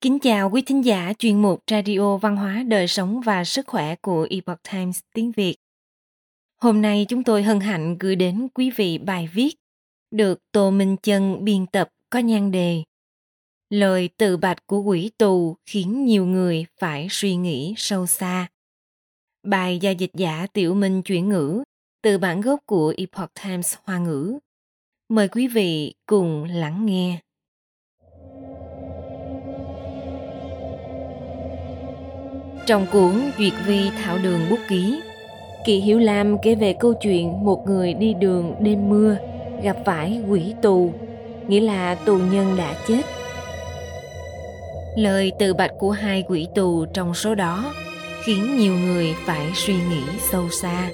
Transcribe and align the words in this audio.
Kính 0.00 0.18
chào 0.18 0.50
quý 0.50 0.62
thính 0.62 0.84
giả 0.84 1.12
chuyên 1.18 1.42
mục 1.42 1.62
Radio 1.70 2.16
Văn 2.16 2.36
hóa 2.36 2.62
Đời 2.68 2.88
sống 2.88 3.20
và 3.20 3.44
Sức 3.44 3.66
khỏe 3.66 3.94
của 3.96 4.26
Epoch 4.30 4.62
Times 4.72 5.00
tiếng 5.14 5.32
Việt. 5.32 5.56
Hôm 6.60 6.82
nay 6.82 7.06
chúng 7.08 7.24
tôi 7.24 7.42
hân 7.42 7.60
hạnh 7.60 7.96
gửi 8.00 8.16
đến 8.16 8.48
quý 8.54 8.70
vị 8.70 8.98
bài 8.98 9.28
viết 9.32 9.54
được 10.10 10.38
Tô 10.52 10.70
Minh 10.70 10.96
Chân 11.02 11.44
biên 11.44 11.66
tập 11.66 11.88
có 12.10 12.18
nhan 12.18 12.50
đề 12.50 12.82
Lời 13.70 14.08
tự 14.16 14.36
bạch 14.36 14.66
của 14.66 14.82
quỷ 14.82 15.10
tù 15.18 15.56
khiến 15.66 16.04
nhiều 16.04 16.26
người 16.26 16.66
phải 16.80 17.06
suy 17.10 17.36
nghĩ 17.36 17.74
sâu 17.76 18.06
xa. 18.06 18.48
Bài 19.42 19.78
do 19.78 19.90
dịch 19.90 20.12
giả 20.14 20.46
Tiểu 20.52 20.74
Minh 20.74 21.02
chuyển 21.02 21.28
ngữ 21.28 21.62
từ 22.02 22.18
bản 22.18 22.40
gốc 22.40 22.60
của 22.66 22.94
Epoch 22.96 23.30
Times 23.44 23.74
Hoa 23.84 23.98
ngữ. 23.98 24.38
Mời 25.08 25.28
quý 25.28 25.48
vị 25.48 25.94
cùng 26.06 26.44
lắng 26.44 26.86
nghe. 26.86 27.20
Trong 32.68 32.86
cuốn 32.86 33.30
Duyệt 33.38 33.52
Vi 33.66 33.90
Thảo 34.02 34.18
Đường 34.18 34.40
Bút 34.50 34.58
Ký, 34.68 35.00
Kỳ 35.64 35.80
Hiểu 35.80 35.98
Lam 35.98 36.38
kể 36.42 36.54
về 36.54 36.74
câu 36.80 36.94
chuyện 36.94 37.44
một 37.44 37.66
người 37.66 37.94
đi 37.94 38.14
đường 38.14 38.54
đêm 38.60 38.88
mưa 38.88 39.16
gặp 39.62 39.76
phải 39.84 40.20
quỷ 40.28 40.54
tù, 40.62 40.92
nghĩa 41.46 41.60
là 41.60 41.94
tù 41.94 42.18
nhân 42.18 42.56
đã 42.56 42.74
chết. 42.88 43.02
Lời 44.96 45.32
từ 45.38 45.54
bạch 45.54 45.70
của 45.78 45.90
hai 45.90 46.24
quỷ 46.28 46.46
tù 46.54 46.86
trong 46.86 47.14
số 47.14 47.34
đó 47.34 47.74
khiến 48.24 48.56
nhiều 48.58 48.74
người 48.74 49.14
phải 49.26 49.50
suy 49.54 49.74
nghĩ 49.74 50.02
sâu 50.32 50.48
xa. 50.50 50.90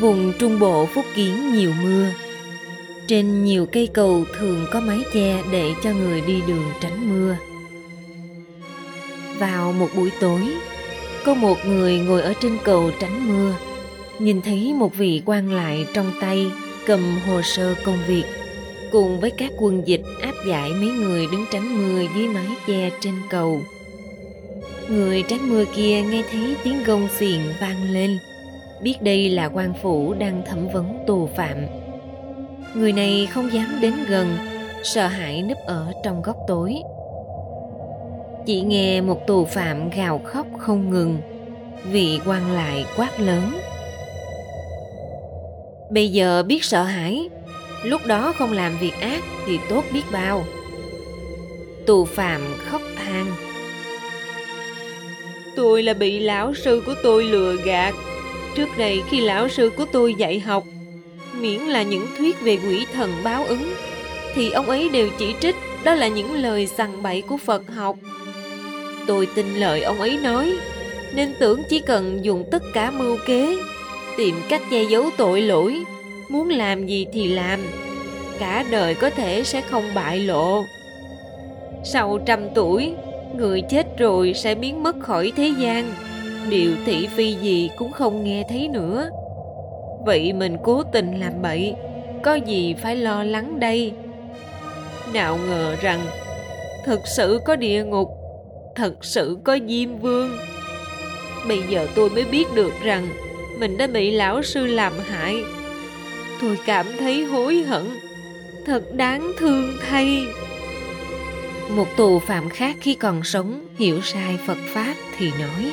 Vùng 0.00 0.32
Trung 0.38 0.58
Bộ 0.58 0.86
phúc 0.86 1.04
kiến 1.16 1.52
nhiều 1.52 1.72
mưa. 1.82 2.06
Trên 3.08 3.44
nhiều 3.44 3.66
cây 3.72 3.88
cầu 3.94 4.24
thường 4.38 4.66
có 4.72 4.80
mái 4.80 4.98
che 5.12 5.42
để 5.52 5.70
cho 5.84 5.90
người 5.90 6.20
đi 6.20 6.40
đường 6.46 6.64
tránh 6.80 7.10
mưa 7.10 7.36
vào 9.38 9.72
một 9.72 9.88
buổi 9.96 10.10
tối. 10.20 10.40
Có 11.24 11.34
một 11.34 11.56
người 11.66 11.98
ngồi 11.98 12.22
ở 12.22 12.32
trên 12.42 12.58
cầu 12.64 12.90
tránh 13.00 13.28
mưa. 13.28 13.54
Nhìn 14.18 14.42
thấy 14.42 14.74
một 14.74 14.94
vị 14.96 15.22
quan 15.24 15.52
lại 15.52 15.86
trong 15.94 16.12
tay, 16.20 16.46
cầm 16.86 17.18
hồ 17.26 17.42
sơ 17.42 17.74
công 17.84 17.98
việc, 18.06 18.24
cùng 18.92 19.20
với 19.20 19.30
các 19.30 19.52
quân 19.58 19.82
dịch 19.86 20.02
áp 20.22 20.34
giải 20.48 20.70
mấy 20.70 20.90
người 20.90 21.26
đứng 21.32 21.44
tránh 21.52 21.76
mưa 21.76 22.02
dưới 22.16 22.28
mái 22.28 22.46
che 22.66 22.90
trên 23.00 23.14
cầu. 23.30 23.60
Người 24.88 25.22
tránh 25.22 25.48
mưa 25.48 25.64
kia 25.64 26.02
nghe 26.02 26.22
thấy 26.30 26.56
tiếng 26.64 26.84
gông 26.84 27.08
xiềng 27.18 27.40
vang 27.60 27.90
lên, 27.90 28.18
biết 28.82 29.02
đây 29.02 29.30
là 29.30 29.48
quan 29.48 29.72
phủ 29.82 30.14
đang 30.18 30.42
thẩm 30.46 30.68
vấn 30.68 30.98
tù 31.06 31.28
phạm. 31.36 31.56
Người 32.74 32.92
này 32.92 33.28
không 33.30 33.52
dám 33.52 33.78
đến 33.80 33.94
gần, 34.08 34.36
sợ 34.82 35.06
hãi 35.06 35.42
núp 35.42 35.58
ở 35.66 35.92
trong 36.04 36.22
góc 36.22 36.36
tối 36.48 36.74
chỉ 38.46 38.60
nghe 38.60 39.00
một 39.00 39.26
tù 39.26 39.44
phạm 39.44 39.90
gào 39.90 40.20
khóc 40.24 40.46
không 40.58 40.90
ngừng. 40.90 41.18
Vị 41.90 42.20
quan 42.26 42.52
lại 42.52 42.84
quát 42.96 43.20
lớn. 43.20 43.60
Bây 45.90 46.08
giờ 46.08 46.42
biết 46.42 46.64
sợ 46.64 46.82
hãi. 46.82 47.28
Lúc 47.82 48.06
đó 48.06 48.32
không 48.38 48.52
làm 48.52 48.78
việc 48.80 49.00
ác 49.00 49.22
thì 49.46 49.58
tốt 49.68 49.84
biết 49.92 50.02
bao. 50.12 50.44
Tù 51.86 52.04
phạm 52.04 52.40
khóc 52.58 52.82
than. 52.96 53.26
Tôi 55.56 55.82
là 55.82 55.94
bị 55.94 56.18
lão 56.18 56.54
sư 56.54 56.82
của 56.86 56.94
tôi 57.02 57.24
lừa 57.24 57.56
gạt. 57.64 57.94
Trước 58.54 58.68
đây 58.78 59.02
khi 59.10 59.20
lão 59.20 59.48
sư 59.48 59.70
của 59.76 59.84
tôi 59.92 60.14
dạy 60.14 60.40
học, 60.40 60.64
miễn 61.40 61.60
là 61.60 61.82
những 61.82 62.06
thuyết 62.18 62.40
về 62.40 62.56
quỷ 62.56 62.86
thần 62.92 63.10
báo 63.24 63.44
ứng, 63.44 63.74
thì 64.34 64.50
ông 64.50 64.66
ấy 64.66 64.88
đều 64.88 65.08
chỉ 65.18 65.34
trích 65.40 65.56
đó 65.84 65.94
là 65.94 66.08
những 66.08 66.34
lời 66.34 66.66
sằng 66.66 67.02
bậy 67.02 67.22
của 67.22 67.36
phật 67.36 67.62
học. 67.74 67.96
Tôi 69.06 69.28
tin 69.34 69.46
lời 69.54 69.82
ông 69.82 70.00
ấy 70.00 70.18
nói, 70.22 70.52
nên 71.14 71.34
tưởng 71.38 71.62
chỉ 71.68 71.78
cần 71.78 72.24
dùng 72.24 72.44
tất 72.50 72.62
cả 72.74 72.90
mưu 72.90 73.16
kế, 73.26 73.56
tìm 74.16 74.34
cách 74.48 74.62
che 74.70 74.82
giấu 74.82 75.04
tội 75.16 75.42
lỗi, 75.42 75.84
muốn 76.28 76.48
làm 76.48 76.86
gì 76.86 77.06
thì 77.12 77.28
làm, 77.28 77.60
cả 78.38 78.64
đời 78.70 78.94
có 78.94 79.10
thể 79.10 79.44
sẽ 79.44 79.60
không 79.60 79.84
bại 79.94 80.18
lộ. 80.18 80.64
Sau 81.84 82.18
trăm 82.26 82.40
tuổi, 82.54 82.94
người 83.36 83.60
chết 83.60 83.98
rồi 83.98 84.34
sẽ 84.34 84.54
biến 84.54 84.82
mất 84.82 84.96
khỏi 85.00 85.32
thế 85.36 85.52
gian, 85.58 85.94
điều 86.48 86.70
thị 86.86 87.08
phi 87.16 87.34
gì 87.34 87.70
cũng 87.76 87.92
không 87.92 88.24
nghe 88.24 88.44
thấy 88.48 88.68
nữa. 88.68 89.10
Vậy 90.04 90.32
mình 90.32 90.56
cố 90.62 90.82
tình 90.82 91.20
làm 91.20 91.42
bậy, 91.42 91.74
có 92.22 92.34
gì 92.34 92.74
phải 92.74 92.96
lo 92.96 93.24
lắng 93.24 93.60
đây? 93.60 93.92
Nào 95.12 95.38
ngờ 95.48 95.76
rằng, 95.80 96.00
thực 96.84 97.06
sự 97.06 97.40
có 97.44 97.56
địa 97.56 97.84
ngục 97.84 98.08
thật 98.76 99.04
sự 99.04 99.38
có 99.44 99.58
Diêm 99.68 99.98
Vương. 99.98 100.38
Bây 101.48 101.62
giờ 101.68 101.88
tôi 101.94 102.10
mới 102.10 102.24
biết 102.24 102.44
được 102.54 102.72
rằng 102.82 103.08
mình 103.58 103.78
đã 103.78 103.86
bị 103.86 104.10
lão 104.10 104.42
sư 104.42 104.66
làm 104.66 104.92
hại. 105.10 105.44
Tôi 106.40 106.58
cảm 106.66 106.86
thấy 106.98 107.24
hối 107.24 107.62
hận, 107.62 107.84
thật 108.66 108.82
đáng 108.92 109.32
thương 109.38 109.76
thay. 109.88 110.26
Một 111.68 111.96
tù 111.96 112.18
phạm 112.18 112.48
khác 112.48 112.76
khi 112.80 112.94
còn 112.94 113.24
sống 113.24 113.66
hiểu 113.78 114.00
sai 114.02 114.38
Phật 114.46 114.58
Pháp 114.74 114.94
thì 115.18 115.30
nói 115.30 115.72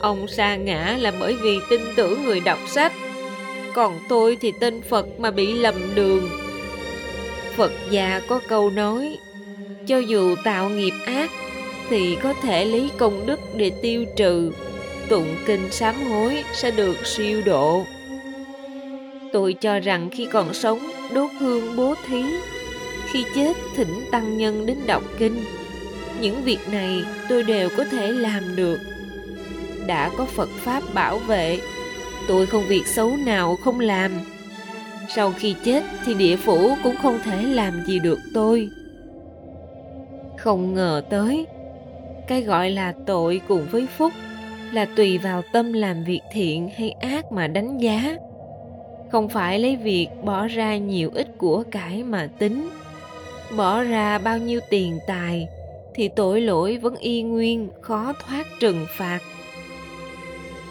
Ông 0.00 0.28
sa 0.28 0.56
ngã 0.56 0.96
là 1.00 1.12
bởi 1.20 1.36
vì 1.42 1.58
tin 1.70 1.80
tưởng 1.96 2.24
người 2.24 2.40
đọc 2.40 2.58
sách 2.68 2.92
Còn 3.74 3.98
tôi 4.08 4.36
thì 4.40 4.52
tin 4.60 4.82
Phật 4.82 5.06
mà 5.18 5.30
bị 5.30 5.54
lầm 5.54 5.94
đường 5.94 6.28
Phật 7.56 7.72
gia 7.90 8.20
có 8.28 8.40
câu 8.48 8.70
nói 8.70 9.18
cho 9.86 9.98
dù 9.98 10.36
tạo 10.44 10.70
nghiệp 10.70 10.94
ác, 11.06 11.30
thì 11.88 12.16
có 12.22 12.34
thể 12.42 12.64
lấy 12.64 12.90
công 12.98 13.26
đức 13.26 13.40
để 13.56 13.70
tiêu 13.82 14.04
trừ. 14.16 14.52
Tụng 15.08 15.34
kinh 15.46 15.70
sám 15.70 15.94
hối 16.10 16.44
sẽ 16.54 16.70
được 16.70 17.06
siêu 17.06 17.42
độ. 17.46 17.84
Tôi 19.32 19.52
cho 19.52 19.78
rằng 19.78 20.08
khi 20.12 20.26
còn 20.26 20.54
sống, 20.54 20.78
đốt 21.14 21.30
hương 21.38 21.76
bố 21.76 21.94
thí, 22.06 22.22
khi 23.12 23.24
chết 23.34 23.56
thỉnh 23.76 24.04
tăng 24.10 24.38
nhân 24.38 24.66
đến 24.66 24.76
đọc 24.86 25.02
kinh. 25.18 25.44
Những 26.20 26.42
việc 26.42 26.68
này 26.68 27.04
tôi 27.28 27.42
đều 27.42 27.68
có 27.76 27.84
thể 27.84 28.12
làm 28.12 28.56
được. 28.56 28.78
Đã 29.86 30.10
có 30.16 30.24
phật 30.24 30.48
pháp 30.48 30.94
bảo 30.94 31.18
vệ, 31.18 31.60
tôi 32.28 32.46
không 32.46 32.68
việc 32.68 32.86
xấu 32.86 33.16
nào 33.16 33.56
không 33.56 33.80
làm. 33.80 34.12
Sau 35.14 35.32
khi 35.38 35.54
chết 35.64 35.84
thì 36.04 36.14
địa 36.14 36.36
phủ 36.36 36.76
cũng 36.82 36.96
không 37.02 37.18
thể 37.24 37.42
làm 37.42 37.84
gì 37.86 37.98
được 37.98 38.18
tôi 38.34 38.70
không 40.42 40.74
ngờ 40.74 41.02
tới. 41.10 41.46
Cái 42.26 42.42
gọi 42.42 42.70
là 42.70 42.94
tội 43.06 43.40
cùng 43.48 43.66
với 43.70 43.86
phúc 43.96 44.12
là 44.72 44.86
tùy 44.96 45.18
vào 45.18 45.42
tâm 45.52 45.72
làm 45.72 46.04
việc 46.04 46.20
thiện 46.32 46.70
hay 46.76 46.90
ác 46.90 47.32
mà 47.32 47.46
đánh 47.46 47.78
giá. 47.78 48.16
Không 49.12 49.28
phải 49.28 49.58
lấy 49.58 49.76
việc 49.76 50.08
bỏ 50.24 50.46
ra 50.46 50.76
nhiều 50.76 51.10
ít 51.14 51.28
của 51.38 51.64
cải 51.70 52.02
mà 52.02 52.28
tính. 52.38 52.68
Bỏ 53.56 53.82
ra 53.82 54.18
bao 54.18 54.38
nhiêu 54.38 54.60
tiền 54.70 54.98
tài 55.06 55.48
thì 55.94 56.08
tội 56.08 56.40
lỗi 56.40 56.76
vẫn 56.76 56.96
y 56.96 57.22
nguyên, 57.22 57.68
khó 57.80 58.12
thoát 58.26 58.46
trừng 58.60 58.86
phạt. 58.96 59.18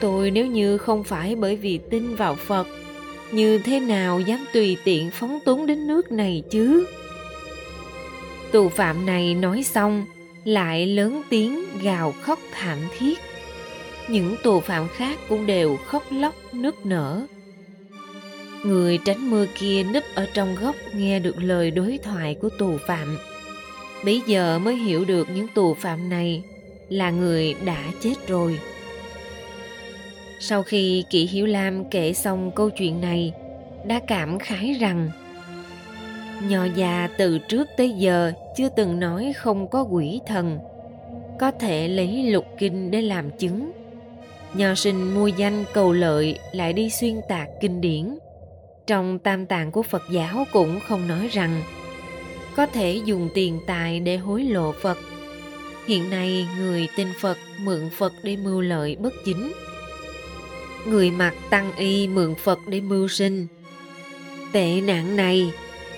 Tôi 0.00 0.30
nếu 0.30 0.46
như 0.46 0.78
không 0.78 1.04
phải 1.04 1.36
bởi 1.36 1.56
vì 1.56 1.80
tin 1.90 2.16
vào 2.16 2.34
phật, 2.34 2.66
như 3.32 3.58
thế 3.58 3.80
nào 3.80 4.20
dám 4.20 4.44
tùy 4.52 4.76
tiện 4.84 5.10
phóng 5.10 5.38
túng 5.44 5.66
đến 5.66 5.86
nước 5.86 6.12
này 6.12 6.42
chứ? 6.50 6.86
Tù 8.52 8.68
phạm 8.68 9.06
này 9.06 9.34
nói 9.34 9.62
xong, 9.62 10.04
lại 10.44 10.86
lớn 10.86 11.22
tiếng 11.30 11.64
gào 11.82 12.12
khóc 12.12 12.38
thảm 12.52 12.78
thiết. 12.98 13.18
Những 14.08 14.36
tù 14.42 14.60
phạm 14.60 14.88
khác 14.88 15.18
cũng 15.28 15.46
đều 15.46 15.76
khóc 15.76 16.02
lóc, 16.10 16.34
nức 16.52 16.86
nở. 16.86 17.26
Người 18.64 18.98
tránh 19.04 19.30
mưa 19.30 19.46
kia 19.58 19.82
núp 19.82 20.04
ở 20.14 20.28
trong 20.34 20.56
góc 20.60 20.76
nghe 20.94 21.18
được 21.18 21.42
lời 21.42 21.70
đối 21.70 21.98
thoại 22.02 22.36
của 22.40 22.48
tù 22.58 22.78
phạm. 22.86 23.18
Bấy 24.04 24.22
giờ 24.26 24.58
mới 24.58 24.76
hiểu 24.76 25.04
được 25.04 25.28
những 25.34 25.48
tù 25.54 25.74
phạm 25.74 26.08
này 26.08 26.42
là 26.88 27.10
người 27.10 27.54
đã 27.64 27.84
chết 28.00 28.14
rồi. 28.28 28.60
Sau 30.40 30.62
khi 30.62 31.04
kỷ 31.10 31.26
hiểu 31.26 31.46
lam 31.46 31.90
kể 31.90 32.12
xong 32.12 32.50
câu 32.54 32.70
chuyện 32.70 33.00
này, 33.00 33.32
đã 33.86 34.00
cảm 34.06 34.38
khái 34.38 34.76
rằng 34.80 35.10
Nho 36.40 36.64
già 36.64 37.08
từ 37.18 37.38
trước 37.38 37.68
tới 37.76 37.90
giờ 37.90 38.32
chưa 38.56 38.68
từng 38.68 39.00
nói 39.00 39.32
không 39.36 39.68
có 39.68 39.82
quỷ 39.82 40.20
thần, 40.26 40.58
có 41.38 41.50
thể 41.50 41.88
lấy 41.88 42.22
lục 42.22 42.46
kinh 42.58 42.90
để 42.90 43.02
làm 43.02 43.30
chứng. 43.30 43.72
Nho 44.54 44.74
sinh 44.74 45.14
mua 45.14 45.26
danh 45.26 45.64
cầu 45.72 45.92
lợi 45.92 46.38
lại 46.52 46.72
đi 46.72 46.90
xuyên 46.90 47.20
tạc 47.28 47.48
kinh 47.60 47.80
điển. 47.80 48.18
Trong 48.86 49.18
tam 49.18 49.46
tạng 49.46 49.72
của 49.72 49.82
Phật 49.82 50.02
giáo 50.10 50.44
cũng 50.52 50.80
không 50.88 51.08
nói 51.08 51.28
rằng 51.32 51.62
có 52.56 52.66
thể 52.66 53.00
dùng 53.04 53.28
tiền 53.34 53.60
tài 53.66 54.00
để 54.00 54.16
hối 54.16 54.44
lộ 54.44 54.72
Phật. 54.72 54.98
Hiện 55.86 56.10
nay 56.10 56.48
người 56.58 56.88
tin 56.96 57.08
Phật 57.20 57.38
mượn 57.60 57.90
Phật 57.98 58.12
để 58.22 58.36
mưu 58.36 58.60
lợi 58.60 58.96
bất 58.96 59.12
chính. 59.24 59.52
Người 60.86 61.10
mặc 61.10 61.34
tăng 61.50 61.72
y 61.76 62.08
mượn 62.08 62.34
Phật 62.34 62.58
để 62.66 62.80
mưu 62.80 63.08
sinh. 63.08 63.46
Tệ 64.52 64.80
nạn 64.80 65.16
này 65.16 65.50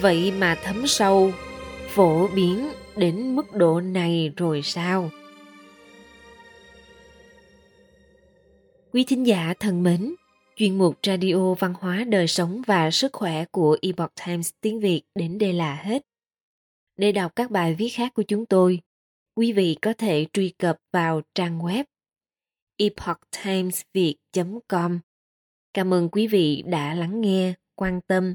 vậy 0.00 0.32
mà 0.38 0.58
thấm 0.62 0.86
sâu 0.86 1.32
phổ 1.88 2.28
biến 2.28 2.68
đến 2.96 3.36
mức 3.36 3.52
độ 3.52 3.80
này 3.80 4.32
rồi 4.36 4.62
sao? 4.62 5.10
Quý 8.92 9.04
thính 9.04 9.26
giả 9.26 9.54
thân 9.60 9.82
mến, 9.82 10.14
chuyên 10.56 10.78
mục 10.78 10.98
Radio 11.06 11.54
Văn 11.54 11.74
hóa 11.80 12.04
Đời 12.08 12.28
sống 12.28 12.62
và 12.66 12.90
Sức 12.90 13.12
khỏe 13.12 13.44
của 13.44 13.78
Epoch 13.82 14.12
Times 14.26 14.50
tiếng 14.60 14.80
Việt 14.80 15.02
đến 15.14 15.38
đây 15.38 15.52
là 15.52 15.74
hết. 15.74 16.06
Để 16.96 17.12
đọc 17.12 17.36
các 17.36 17.50
bài 17.50 17.74
viết 17.74 17.88
khác 17.88 18.14
của 18.14 18.22
chúng 18.22 18.46
tôi, 18.46 18.80
quý 19.36 19.52
vị 19.52 19.76
có 19.82 19.92
thể 19.98 20.26
truy 20.32 20.54
cập 20.58 20.76
vào 20.92 21.22
trang 21.34 21.58
web 21.58 21.84
epochtimesviet.com. 22.76 24.98
Cảm 25.74 25.94
ơn 25.94 26.08
quý 26.08 26.26
vị 26.26 26.62
đã 26.66 26.94
lắng 26.94 27.20
nghe, 27.20 27.54
quan 27.74 28.00
tâm 28.00 28.34